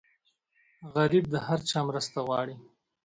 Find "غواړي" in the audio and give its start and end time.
2.27-2.55